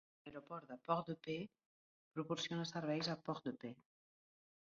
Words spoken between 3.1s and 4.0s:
a Port-de-Paix.